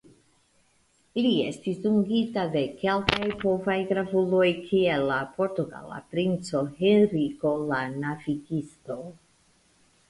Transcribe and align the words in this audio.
Li 1.25 1.33
estis 1.49 1.81
dungita 1.83 2.45
de 2.55 2.63
kelkaj 2.79 3.27
povaj 3.43 3.77
gravuloj 3.91 4.49
kiel 4.71 5.07
la 5.13 5.21
portugala 5.37 6.03
princo 6.17 6.67
Henriko 6.83 7.55
la 7.71 7.85
Navigisto. 8.03 9.01